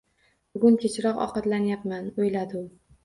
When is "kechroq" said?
0.85-1.21